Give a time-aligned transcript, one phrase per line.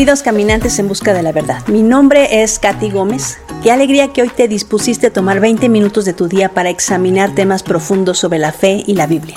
[0.00, 1.62] Bienvenidos caminantes en busca de la verdad.
[1.66, 3.36] Mi nombre es Katy Gómez.
[3.62, 7.34] Qué alegría que hoy te dispusiste a tomar 20 minutos de tu día para examinar
[7.34, 9.34] temas profundos sobre la fe y la Biblia.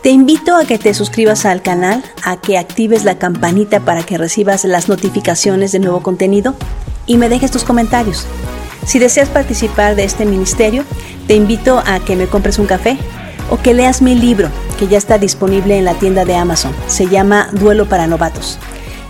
[0.00, 4.18] Te invito a que te suscribas al canal, a que actives la campanita para que
[4.18, 6.54] recibas las notificaciones de nuevo contenido
[7.06, 8.24] y me dejes tus comentarios.
[8.86, 10.84] Si deseas participar de este ministerio,
[11.26, 12.98] te invito a que me compres un café
[13.50, 16.72] o que leas mi libro que ya está disponible en la tienda de Amazon.
[16.86, 18.60] Se llama Duelo para Novatos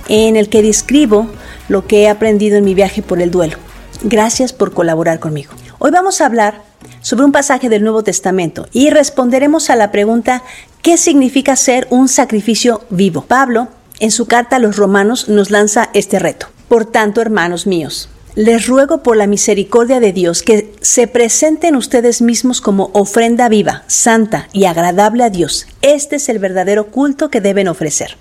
[0.08, 1.28] en el que describo
[1.68, 3.56] lo que he aprendido en mi viaje por el duelo.
[4.02, 5.52] Gracias por colaborar conmigo.
[5.78, 6.62] Hoy vamos a hablar
[7.00, 10.42] sobre un pasaje del Nuevo Testamento y responderemos a la pregunta
[10.82, 13.22] ¿qué significa ser un sacrificio vivo?
[13.22, 13.68] Pablo,
[14.00, 16.48] en su carta a los romanos, nos lanza este reto.
[16.68, 22.22] Por tanto, hermanos míos, les ruego por la misericordia de Dios que se presenten ustedes
[22.22, 25.66] mismos como ofrenda viva, santa y agradable a Dios.
[25.82, 28.16] Este es el verdadero culto que deben ofrecer.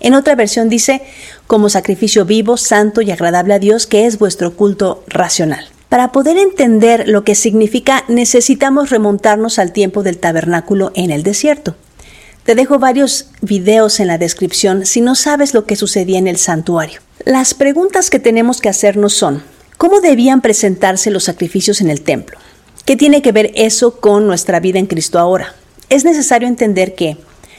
[0.00, 1.02] En otra versión dice,
[1.46, 5.66] como sacrificio vivo, santo y agradable a Dios, que es vuestro culto racional.
[5.88, 11.76] Para poder entender lo que significa, necesitamos remontarnos al tiempo del tabernáculo en el desierto.
[12.44, 16.38] Te dejo varios videos en la descripción si no sabes lo que sucedía en el
[16.38, 17.00] santuario.
[17.24, 19.42] Las preguntas que tenemos que hacernos son,
[19.78, 22.38] ¿cómo debían presentarse los sacrificios en el templo?
[22.84, 25.54] ¿Qué tiene que ver eso con nuestra vida en Cristo ahora?
[25.88, 27.16] Es necesario entender que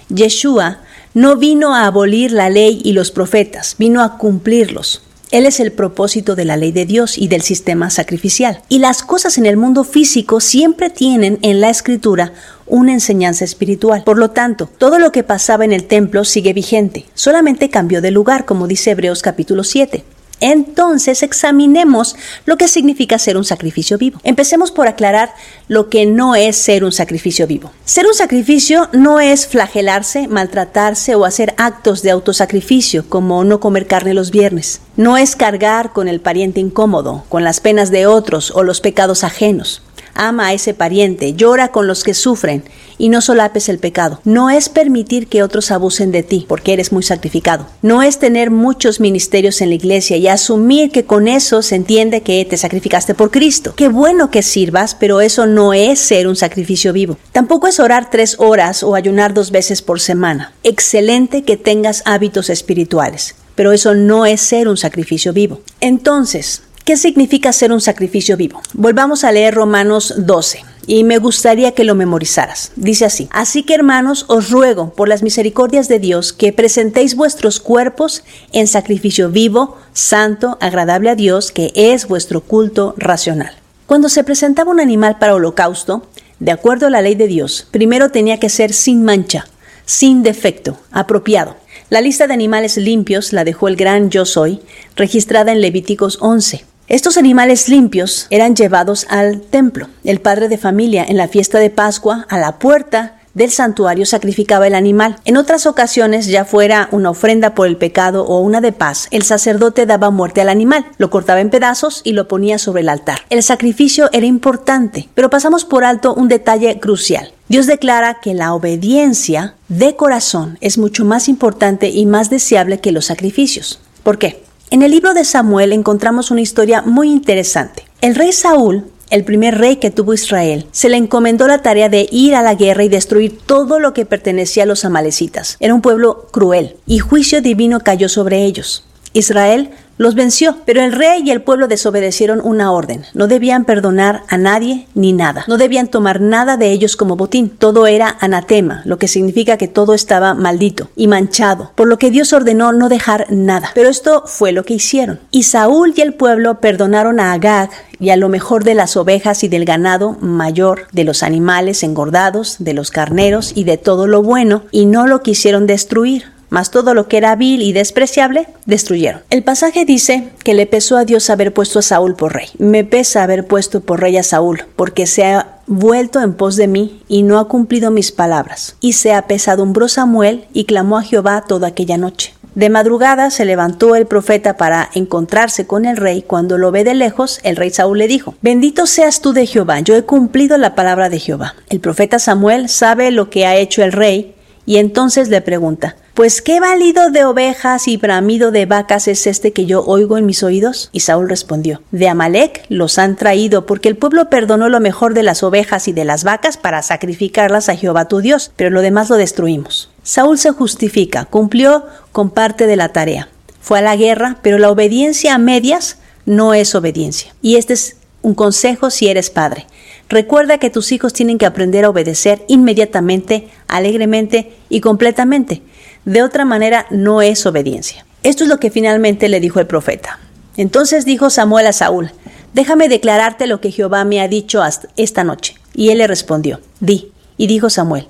[0.08, 0.80] Yeshua
[1.18, 5.02] no vino a abolir la ley y los profetas, vino a cumplirlos.
[5.32, 8.62] Él es el propósito de la ley de Dios y del sistema sacrificial.
[8.70, 12.34] Y las cosas en el mundo físico siempre tienen en la escritura
[12.68, 14.04] una enseñanza espiritual.
[14.04, 18.12] Por lo tanto, todo lo que pasaba en el templo sigue vigente, solamente cambió de
[18.12, 20.04] lugar, como dice Hebreos capítulo 7.
[20.40, 22.16] Entonces examinemos
[22.46, 24.20] lo que significa ser un sacrificio vivo.
[24.24, 25.34] Empecemos por aclarar
[25.68, 27.72] lo que no es ser un sacrificio vivo.
[27.86, 33.88] Ser un sacrificio no es flagelarse, maltratarse o hacer actos de autosacrificio como no comer
[33.88, 34.82] carne los viernes.
[34.96, 39.24] No es cargar con el pariente incómodo, con las penas de otros o los pecados
[39.24, 39.82] ajenos
[40.18, 42.64] ama a ese pariente, llora con los que sufren
[42.98, 44.20] y no solapes el pecado.
[44.24, 47.68] No es permitir que otros abusen de ti porque eres muy sacrificado.
[47.82, 52.22] No es tener muchos ministerios en la iglesia y asumir que con eso se entiende
[52.22, 53.74] que te sacrificaste por Cristo.
[53.76, 57.18] Qué bueno que sirvas, pero eso no es ser un sacrificio vivo.
[57.32, 60.54] Tampoco es orar tres horas o ayunar dos veces por semana.
[60.64, 65.62] Excelente que tengas hábitos espirituales pero eso no es ser un sacrificio vivo.
[65.82, 68.62] Entonces, ¿Qué significa ser un sacrificio vivo?
[68.72, 72.72] Volvamos a leer Romanos 12 y me gustaría que lo memorizaras.
[72.78, 77.60] Dice así, así que hermanos, os ruego por las misericordias de Dios que presentéis vuestros
[77.60, 83.52] cuerpos en sacrificio vivo, santo, agradable a Dios, que es vuestro culto racional.
[83.86, 86.08] Cuando se presentaba un animal para holocausto,
[86.40, 89.46] de acuerdo a la ley de Dios, primero tenía que ser sin mancha,
[89.86, 91.58] sin defecto, apropiado.
[91.90, 94.62] La lista de animales limpios la dejó el gran yo soy,
[94.96, 96.64] registrada en Levíticos 11.
[96.90, 99.90] Estos animales limpios eran llevados al templo.
[100.06, 104.68] El padre de familia en la fiesta de Pascua, a la puerta del santuario, sacrificaba
[104.68, 105.18] el animal.
[105.26, 109.24] En otras ocasiones, ya fuera una ofrenda por el pecado o una de paz, el
[109.24, 113.20] sacerdote daba muerte al animal, lo cortaba en pedazos y lo ponía sobre el altar.
[113.30, 117.34] El sacrificio era importante, pero pasamos por alto un detalle crucial.
[117.50, 122.94] Dios declara que la obediencia de corazón es mucho más importante y más deseable que
[122.94, 123.82] los sacrificios.
[124.04, 124.47] ¿Por qué?
[124.70, 127.86] En el libro de Samuel encontramos una historia muy interesante.
[128.02, 132.10] El rey Saúl, el primer rey que tuvo Israel, se le encomendó la tarea de
[132.12, 135.56] ir a la guerra y destruir todo lo que pertenecía a los amalecitas.
[135.62, 138.84] Era un pueblo cruel y juicio divino cayó sobre ellos.
[139.14, 143.04] Israel los venció, pero el rey y el pueblo desobedecieron una orden.
[143.14, 145.44] No debían perdonar a nadie ni nada.
[145.48, 147.50] No debían tomar nada de ellos como botín.
[147.50, 152.12] Todo era anatema, lo que significa que todo estaba maldito y manchado, por lo que
[152.12, 153.72] Dios ordenó no dejar nada.
[153.74, 155.20] Pero esto fue lo que hicieron.
[155.32, 159.44] Y Saúl y el pueblo perdonaron a Agag y a lo mejor de las ovejas
[159.44, 164.22] y del ganado mayor, de los animales engordados, de los carneros y de todo lo
[164.22, 169.22] bueno, y no lo quisieron destruir mas todo lo que era vil y despreciable destruyeron.
[169.30, 172.48] El pasaje dice que le pesó a Dios haber puesto a Saúl por rey.
[172.58, 176.68] Me pesa haber puesto por rey a Saúl, porque se ha vuelto en pos de
[176.68, 178.76] mí y no ha cumplido mis palabras.
[178.80, 182.34] Y se apesadumbró Samuel y clamó a Jehová toda aquella noche.
[182.56, 186.24] De madrugada se levantó el profeta para encontrarse con el rey.
[186.24, 189.82] Cuando lo ve de lejos, el rey Saúl le dijo, Bendito seas tú de Jehová,
[189.82, 191.54] yo he cumplido la palabra de Jehová.
[191.70, 194.34] El profeta Samuel sabe lo que ha hecho el rey
[194.66, 199.54] y entonces le pregunta, pues qué válido de ovejas y bramido de vacas es este
[199.54, 200.90] que yo oigo en mis oídos?
[200.92, 205.22] Y Saúl respondió, de Amalek los han traído, porque el pueblo perdonó lo mejor de
[205.22, 209.12] las ovejas y de las vacas para sacrificarlas a Jehová tu Dios, pero lo demás
[209.12, 209.92] lo destruimos.
[210.02, 213.30] Saúl se justifica, cumplió con parte de la tarea.
[213.62, 217.36] Fue a la guerra, pero la obediencia a medias no es obediencia.
[217.44, 219.68] Y este es un consejo si eres padre.
[220.10, 225.62] Recuerda que tus hijos tienen que aprender a obedecer inmediatamente, alegremente y completamente.
[226.08, 228.06] De otra manera, no es obediencia.
[228.24, 230.20] Esto es lo que finalmente le dijo el profeta.
[230.56, 232.12] Entonces dijo Samuel a Saúl,
[232.54, 234.62] déjame declararte lo que Jehová me ha dicho
[234.96, 235.56] esta noche.
[235.76, 237.12] Y él le respondió, di.
[237.36, 238.08] Y dijo Samuel,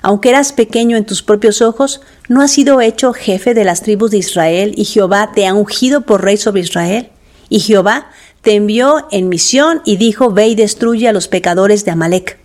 [0.00, 4.12] aunque eras pequeño en tus propios ojos, ¿no has sido hecho jefe de las tribus
[4.12, 7.08] de Israel y Jehová te ha ungido por rey sobre Israel?
[7.48, 8.12] Y Jehová
[8.42, 12.38] te envió en misión y dijo, ve y destruye a los pecadores de Amalek,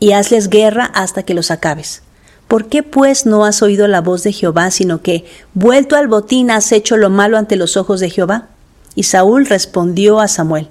[0.00, 2.05] y hazles guerra hasta que los acabes.
[2.48, 6.50] ¿Por qué pues no has oído la voz de Jehová, sino que, vuelto al botín,
[6.50, 8.48] has hecho lo malo ante los ojos de Jehová?
[8.94, 10.68] Y Saúl respondió a Samuel,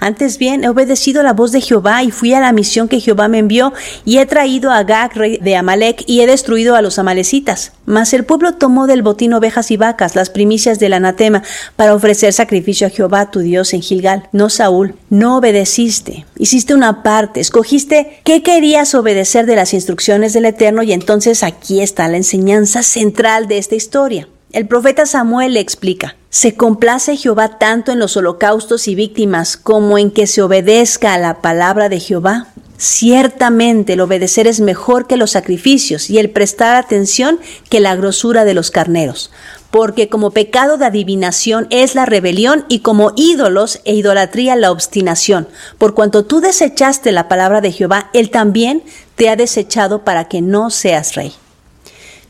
[0.00, 3.28] antes bien, he obedecido la voz de Jehová y fui a la misión que Jehová
[3.28, 3.72] me envió
[4.04, 7.72] y he traído a Gag, rey de Amalek, y he destruido a los amalecitas.
[7.84, 11.42] Mas el pueblo tomó del botín ovejas y vacas, las primicias del anatema,
[11.76, 14.28] para ofrecer sacrificio a Jehová tu Dios en Gilgal.
[14.32, 16.24] No, Saúl, no obedeciste.
[16.38, 21.80] Hiciste una parte, escogiste qué querías obedecer de las instrucciones del Eterno y entonces aquí
[21.80, 24.28] está la enseñanza central de esta historia.
[24.52, 29.96] El profeta Samuel le explica, ¿se complace Jehová tanto en los holocaustos y víctimas como
[29.96, 32.48] en que se obedezca a la palabra de Jehová?
[32.76, 37.38] Ciertamente el obedecer es mejor que los sacrificios y el prestar atención
[37.68, 39.30] que la grosura de los carneros,
[39.70, 45.46] porque como pecado de adivinación es la rebelión y como ídolos e idolatría la obstinación.
[45.78, 48.82] Por cuanto tú desechaste la palabra de Jehová, él también
[49.14, 51.34] te ha desechado para que no seas rey.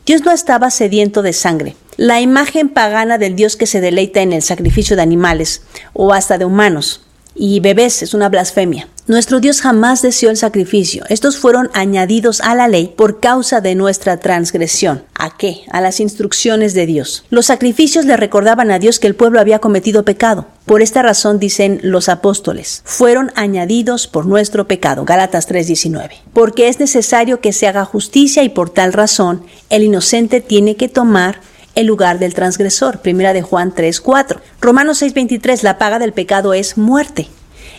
[0.05, 4.33] Dios no estaba sediento de sangre, la imagen pagana del Dios que se deleita en
[4.33, 5.61] el sacrificio de animales
[5.93, 7.01] o hasta de humanos
[7.35, 8.87] y bebés es una blasfemia.
[9.07, 11.03] Nuestro Dios jamás deseó el sacrificio.
[11.09, 15.03] Estos fueron añadidos a la ley por causa de nuestra transgresión.
[15.15, 15.61] ¿A qué?
[15.71, 17.25] A las instrucciones de Dios.
[17.29, 20.47] Los sacrificios le recordaban a Dios que el pueblo había cometido pecado.
[20.65, 25.03] Por esta razón dicen los apóstoles, fueron añadidos por nuestro pecado.
[25.03, 26.11] Gálatas 3:19.
[26.31, 30.89] Porque es necesario que se haga justicia y por tal razón el inocente tiene que
[30.89, 31.41] tomar
[31.75, 32.99] el lugar del transgresor.
[32.99, 34.41] Primera de Juan 3, 4.
[34.59, 35.63] Romanos 6, 23.
[35.63, 37.27] La paga del pecado es muerte.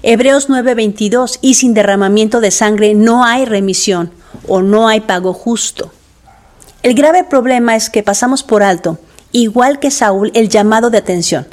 [0.03, 1.39] Hebreos 9, 22.
[1.43, 4.11] Y sin derramamiento de sangre no hay remisión
[4.49, 5.93] o no hay pago justo.
[6.83, 8.99] El grave problema es que pasamos por alto,
[9.31, 11.47] igual que Saúl, el llamado de atención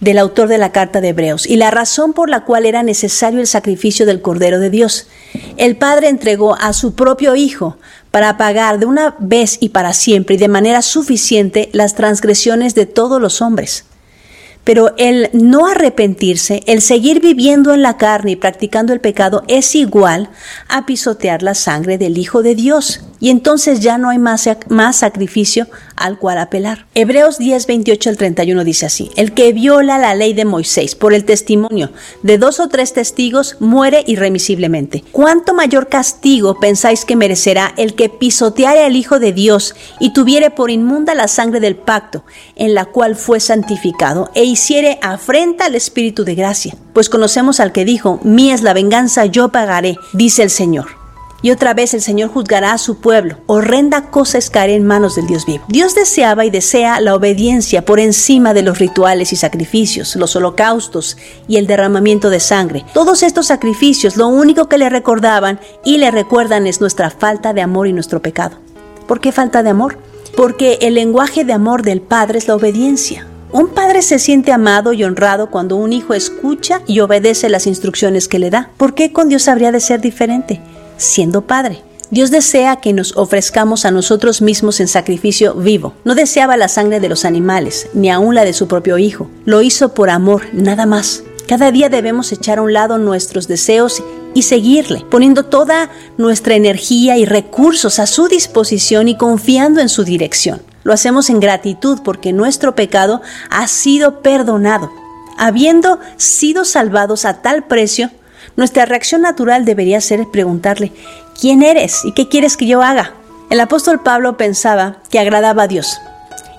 [0.00, 3.40] del autor de la carta de Hebreos y la razón por la cual era necesario
[3.40, 5.08] el sacrificio del Cordero de Dios.
[5.56, 7.78] El Padre entregó a su propio Hijo
[8.10, 12.86] para pagar de una vez y para siempre y de manera suficiente las transgresiones de
[12.86, 13.84] todos los hombres.
[14.64, 19.74] Pero el no arrepentirse, el seguir viviendo en la carne y practicando el pecado es
[19.74, 20.28] igual
[20.68, 23.00] a pisotear la sangre del Hijo de Dios.
[23.18, 26.86] Y entonces ya no hay más, más sacrificio al cual apelar.
[26.94, 31.12] Hebreos 10, 28 al 31 dice así, el que viola la ley de Moisés por
[31.12, 31.90] el testimonio
[32.22, 35.04] de dos o tres testigos muere irremisiblemente.
[35.12, 40.50] ¿Cuánto mayor castigo pensáis que merecerá el que pisoteare al Hijo de Dios y tuviere
[40.50, 42.24] por inmunda la sangre del pacto
[42.56, 46.74] en la cual fue santificado e hiciere afrenta al Espíritu de gracia.
[46.92, 50.97] Pues conocemos al que dijo, mía es la venganza, yo pagaré, dice el Señor.
[51.40, 53.36] Y otra vez el Señor juzgará a su pueblo.
[53.46, 55.64] Horrenda cosa es caer en manos del Dios vivo.
[55.68, 61.16] Dios deseaba y desea la obediencia por encima de los rituales y sacrificios, los holocaustos
[61.46, 62.84] y el derramamiento de sangre.
[62.92, 67.62] Todos estos sacrificios lo único que le recordaban y le recuerdan es nuestra falta de
[67.62, 68.56] amor y nuestro pecado.
[69.06, 69.98] ¿Por qué falta de amor?
[70.36, 73.26] Porque el lenguaje de amor del Padre es la obediencia.
[73.50, 78.28] Un padre se siente amado y honrado cuando un hijo escucha y obedece las instrucciones
[78.28, 78.70] que le da.
[78.76, 80.60] ¿Por qué con Dios habría de ser diferente?
[80.98, 81.82] Siendo padre.
[82.10, 85.94] Dios desea que nos ofrezcamos a nosotros mismos en sacrificio vivo.
[86.04, 89.30] No deseaba la sangre de los animales, ni aun la de su propio hijo.
[89.44, 91.22] Lo hizo por amor, nada más.
[91.46, 94.02] Cada día debemos echar a un lado nuestros deseos
[94.34, 100.04] y seguirle, poniendo toda nuestra energía y recursos a su disposición y confiando en su
[100.04, 100.62] dirección.
[100.84, 104.90] Lo hacemos en gratitud porque nuestro pecado ha sido perdonado.
[105.36, 108.10] Habiendo sido salvados a tal precio,
[108.58, 110.90] nuestra reacción natural debería ser preguntarle,
[111.40, 113.14] ¿quién eres y qué quieres que yo haga?
[113.50, 116.00] El apóstol Pablo pensaba que agradaba a Dios.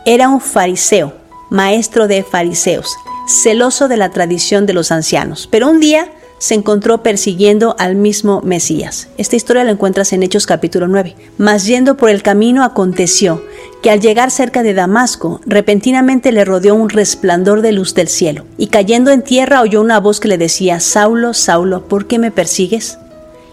[0.05, 1.13] Era un fariseo,
[1.49, 2.95] maestro de fariseos,
[3.27, 5.49] celoso de la tradición de los ancianos.
[5.51, 9.09] Pero un día se encontró persiguiendo al mismo Mesías.
[9.17, 11.15] Esta historia la encuentras en Hechos capítulo 9.
[11.37, 13.43] Mas yendo por el camino aconteció
[13.83, 18.45] que al llegar cerca de Damasco, repentinamente le rodeó un resplandor de luz del cielo,
[18.57, 22.31] y cayendo en tierra oyó una voz que le decía, Saulo, Saulo, ¿por qué me
[22.31, 22.97] persigues?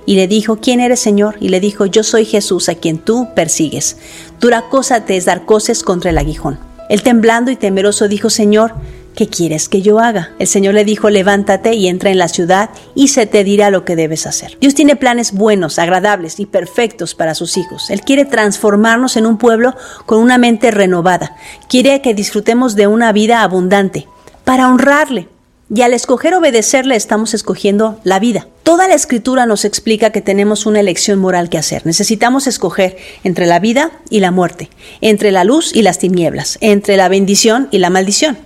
[0.05, 1.37] Y le dijo, ¿quién eres, Señor?
[1.41, 3.97] Y le dijo, yo soy Jesús a quien tú persigues.
[4.41, 6.59] Dura cosa te es dar coces contra el aguijón.
[6.89, 8.75] Él temblando y temeroso dijo, Señor,
[9.17, 10.31] ¿qué quieres que yo haga?
[10.39, 13.85] El Señor le dijo, levántate y entra en la ciudad y se te dirá lo
[13.85, 14.57] que debes hacer.
[14.61, 17.91] Dios tiene planes buenos, agradables y perfectos para sus hijos.
[17.91, 21.35] Él quiere transformarnos en un pueblo con una mente renovada.
[21.69, 24.07] Quiere que disfrutemos de una vida abundante
[24.45, 25.29] para honrarle.
[25.75, 28.47] Y al escoger obedecerle estamos escogiendo la vida.
[28.63, 31.85] Toda la escritura nos explica que tenemos una elección moral que hacer.
[31.87, 34.71] Necesitamos escoger entre la vida y la muerte,
[35.01, 38.39] entre la luz y las tinieblas, entre la bendición y la maldición.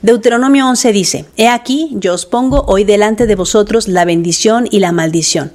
[0.00, 4.78] Deuteronomio 11 dice, He aquí, yo os pongo hoy delante de vosotros la bendición y
[4.78, 5.52] la maldición.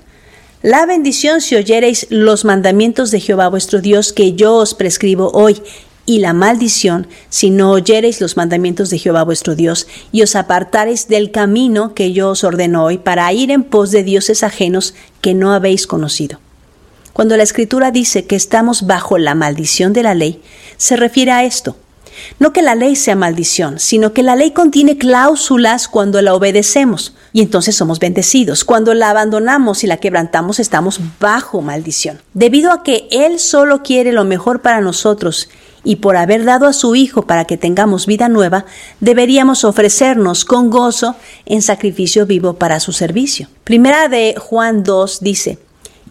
[0.62, 5.62] La bendición si oyereis los mandamientos de Jehová vuestro Dios que yo os prescribo hoy,
[6.06, 11.08] y la maldición si no oyereis los mandamientos de Jehová vuestro Dios, y os apartareis
[11.08, 15.34] del camino que yo os ordeno hoy, para ir en pos de dioses ajenos que
[15.34, 16.42] no habéis conocido.
[17.14, 20.42] Cuando la Escritura dice que estamos bajo la maldición de la ley,
[20.76, 21.78] se refiere a esto
[22.40, 27.14] no que la ley sea maldición, sino que la ley contiene cláusulas cuando la obedecemos
[27.34, 28.64] y entonces somos bendecidos.
[28.64, 32.22] Cuando la abandonamos y la quebrantamos estamos bajo maldición.
[32.34, 35.50] Debido a que Él solo quiere lo mejor para nosotros
[35.84, 38.66] y por haber dado a su Hijo para que tengamos vida nueva,
[39.00, 41.16] deberíamos ofrecernos con gozo
[41.46, 43.50] en sacrificio vivo para su servicio.
[43.64, 45.60] Primera de Juan 2 dice,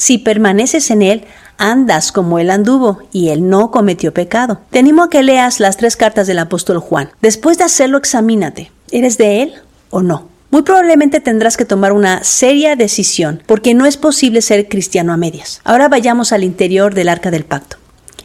[0.00, 1.24] Si permaneces en él,
[1.58, 4.62] andas como él anduvo y él no cometió pecado.
[4.70, 7.10] Te animo a que leas las tres cartas del apóstol Juan.
[7.20, 8.72] Después de hacerlo, examínate.
[8.90, 9.52] ¿Eres de él
[9.90, 10.26] o no?
[10.50, 15.18] Muy probablemente tendrás que tomar una seria decisión porque no es posible ser cristiano a
[15.18, 15.60] medias.
[15.64, 17.76] Ahora vayamos al interior del arca del pacto.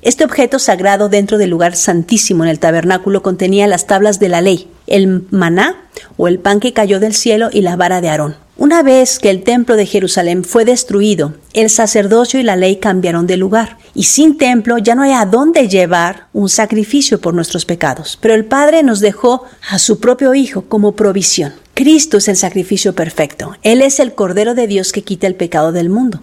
[0.01, 4.39] Este objeto sagrado dentro del lugar santísimo en el tabernáculo contenía las tablas de la
[4.39, 5.75] ley, el maná
[6.15, 8.44] o el pan que cayó del cielo y la vara de Aarón.
[8.57, 13.27] Una vez que el templo de Jerusalén fue destruido, el sacerdocio y la ley cambiaron
[13.27, 17.65] de lugar, y sin templo ya no hay a dónde llevar un sacrificio por nuestros
[17.65, 18.17] pecados.
[18.21, 21.53] Pero el Padre nos dejó a su propio Hijo como provisión.
[21.74, 23.57] Cristo es el sacrificio perfecto.
[23.62, 26.21] Él es el Cordero de Dios que quita el pecado del mundo.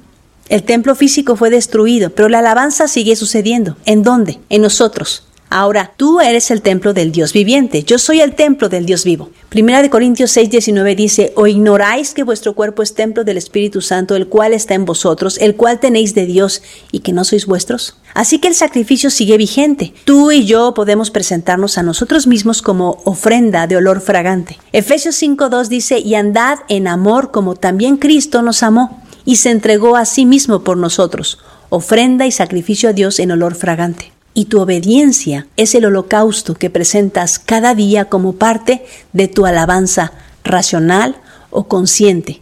[0.49, 3.77] El templo físico fue destruido, pero la alabanza sigue sucediendo.
[3.85, 4.41] ¿En dónde?
[4.49, 5.25] En nosotros.
[5.55, 9.29] Ahora, tú eres el templo del Dios viviente, yo soy el templo del Dios vivo.
[9.51, 13.83] Primera de Corintios 6, 19 dice, ¿o ignoráis que vuestro cuerpo es templo del Espíritu
[13.83, 17.45] Santo, el cual está en vosotros, el cual tenéis de Dios y que no sois
[17.45, 17.99] vuestros?
[18.15, 19.93] Así que el sacrificio sigue vigente.
[20.07, 24.59] Tú y yo podemos presentarnos a nosotros mismos como ofrenda de olor fragante.
[24.73, 29.97] Efesios 5.2 dice, y andad en amor como también Cristo nos amó y se entregó
[29.97, 34.61] a sí mismo por nosotros, ofrenda y sacrificio a Dios en olor fragante y tu
[34.61, 40.13] obediencia es el holocausto que presentas cada día como parte de tu alabanza
[40.45, 41.17] racional
[41.51, 42.41] o consciente.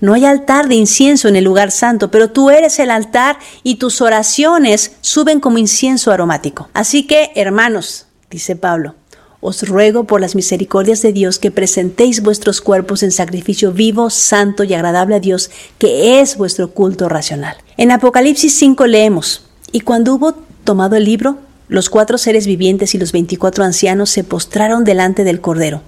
[0.00, 3.74] No hay altar de incienso en el lugar santo, pero tú eres el altar y
[3.74, 6.70] tus oraciones suben como incienso aromático.
[6.72, 8.94] Así que, hermanos, dice Pablo,
[9.42, 14.64] os ruego por las misericordias de Dios que presentéis vuestros cuerpos en sacrificio vivo, santo
[14.64, 17.56] y agradable a Dios, que es vuestro culto racional.
[17.76, 21.38] En Apocalipsis 5 leemos, y cuando hubo tomado el libro,
[21.68, 25.82] los cuatro seres vivientes y los veinticuatro ancianos se postraron delante del Cordero.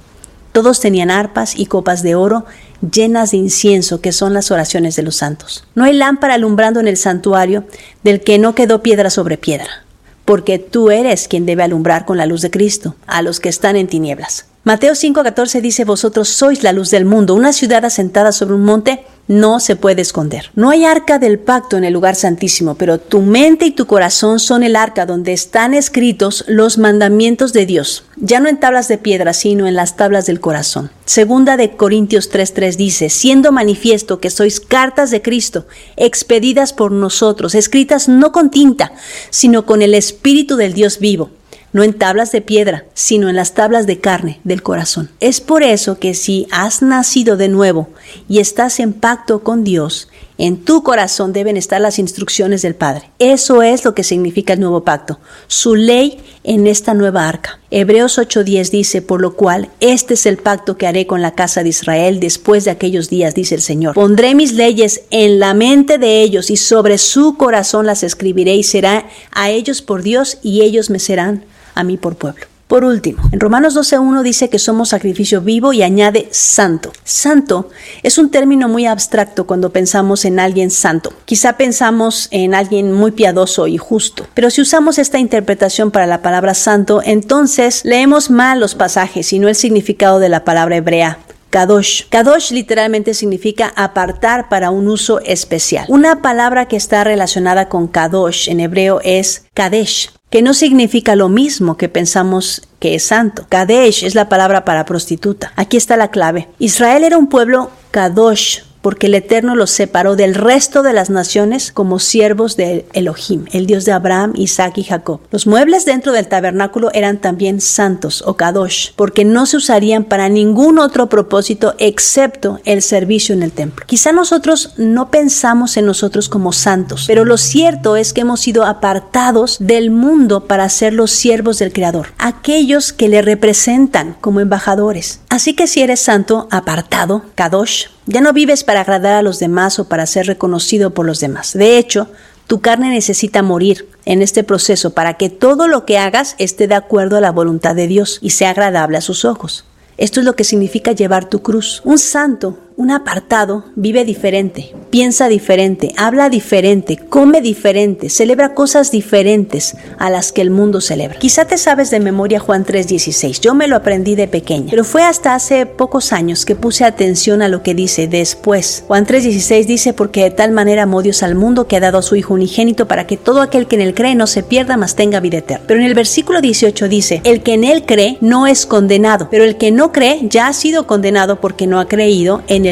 [0.53, 2.45] Todos tenían arpas y copas de oro
[2.89, 5.65] llenas de incienso, que son las oraciones de los santos.
[5.75, 7.65] No hay lámpara alumbrando en el santuario
[8.05, 9.85] del que no quedó piedra sobre piedra,
[10.25, 13.77] porque tú eres quien debe alumbrar con la luz de Cristo a los que están
[13.77, 14.47] en tinieblas.
[14.65, 19.05] Mateo 5:14 dice, Vosotros sois la luz del mundo, una ciudad asentada sobre un monte
[19.27, 20.51] no se puede esconder.
[20.55, 24.39] No hay arca del pacto en el lugar santísimo, pero tu mente y tu corazón
[24.39, 28.99] son el arca donde están escritos los mandamientos de Dios, ya no en tablas de
[28.99, 30.91] piedra, sino en las tablas del corazón.
[31.07, 35.67] Segunda de Corintios 3:3 dice, siendo manifiesto que sois cartas de Cristo,
[35.97, 38.93] expedidas por nosotros, escritas no con tinta,
[39.31, 41.31] sino con el Espíritu del Dios vivo
[41.73, 45.11] no en tablas de piedra, sino en las tablas de carne del corazón.
[45.21, 47.89] Es por eso que si has nacido de nuevo
[48.29, 53.11] y estás en pacto con Dios, en tu corazón deben estar las instrucciones del Padre.
[53.19, 57.61] Eso es lo que significa el nuevo pacto, su ley en esta nueva arca.
[57.71, 61.63] Hebreos 8:10 dice, por lo cual, este es el pacto que haré con la casa
[61.63, 63.95] de Israel después de aquellos días, dice el Señor.
[63.95, 68.63] Pondré mis leyes en la mente de ellos y sobre su corazón las escribiré y
[68.63, 72.47] será a ellos por Dios y ellos me serán a mí por pueblo.
[72.73, 76.91] Por último, en Romanos 12.1 dice que somos sacrificio vivo y añade santo.
[77.05, 77.69] Santo
[78.03, 81.13] es un término muy abstracto cuando pensamos en alguien santo.
[81.27, 86.23] Quizá pensamos en alguien muy piadoso y justo, pero si usamos esta interpretación para la
[86.23, 91.19] palabra santo, entonces leemos mal los pasajes y no el significado de la palabra hebrea.
[91.51, 92.05] Kadosh.
[92.09, 95.85] Kadosh literalmente significa apartar para un uso especial.
[95.89, 101.29] Una palabra que está relacionada con Kadosh en hebreo es Kadesh, que no significa lo
[101.29, 103.45] mismo que pensamos que es santo.
[103.51, 105.53] Kadesh es la palabra para prostituta.
[105.57, 106.49] Aquí está la clave.
[106.59, 111.73] Israel era un pueblo Kadosh porque el Eterno los separó del resto de las naciones
[111.73, 115.21] como siervos de Elohim, el Dios de Abraham, Isaac y Jacob.
[115.31, 120.29] Los muebles dentro del tabernáculo eran también santos o kadosh, porque no se usarían para
[120.29, 123.87] ningún otro propósito excepto el servicio en el templo.
[123.87, 128.65] Quizá nosotros no pensamos en nosotros como santos, pero lo cierto es que hemos sido
[128.65, 135.21] apartados del mundo para ser los siervos del Creador, aquellos que le representan como embajadores.
[135.29, 139.79] Así que si eres santo, apartado, kadosh, ya no vives para agradar a los demás
[139.79, 141.53] o para ser reconocido por los demás.
[141.53, 142.09] De hecho,
[142.47, 146.75] tu carne necesita morir en este proceso para que todo lo que hagas esté de
[146.75, 149.65] acuerdo a la voluntad de Dios y sea agradable a sus ojos.
[149.99, 151.81] Esto es lo que significa llevar tu cruz.
[151.85, 159.77] Un santo un apartado vive diferente, piensa diferente, habla diferente, come diferente, celebra cosas diferentes
[160.01, 161.21] a las que el mundo celebra.
[161.21, 165.05] Quizá te sabes de memoria Juan 3:16, yo me lo aprendí de pequeña, pero fue
[165.05, 168.83] hasta hace pocos años que puse atención a lo que dice después.
[168.89, 172.03] Juan 3:16 dice, porque de tal manera amó Dios al mundo que ha dado a
[172.03, 174.97] su Hijo unigénito para que todo aquel que en él cree no se pierda, mas
[174.97, 175.65] tenga vida eterna.
[175.69, 179.45] Pero en el versículo 18 dice, el que en él cree no es condenado, pero
[179.45, 182.72] el que no cree ya ha sido condenado porque no ha creído en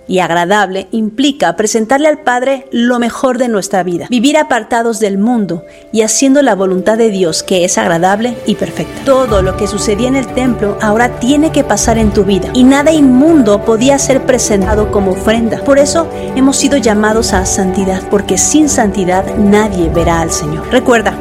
[0.11, 5.63] y agradable implica presentarle al Padre lo mejor de nuestra vida, vivir apartados del mundo
[5.93, 9.05] y haciendo la voluntad de Dios que es agradable y perfecta.
[9.05, 12.65] Todo lo que sucedía en el templo ahora tiene que pasar en tu vida y
[12.65, 15.63] nada inmundo podía ser presentado como ofrenda.
[15.63, 20.69] Por eso hemos sido llamados a santidad, porque sin santidad nadie verá al Señor.
[20.71, 21.13] Recuerda,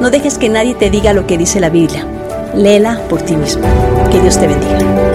[0.00, 2.06] no dejes que nadie te diga lo que dice la Biblia.
[2.54, 3.64] Léela por ti mismo.
[4.12, 5.05] Que Dios te bendiga.